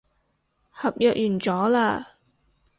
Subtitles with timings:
[0.71, 2.03] 合約完咗喇